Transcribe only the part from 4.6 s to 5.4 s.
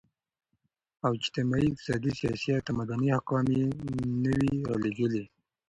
راليږلي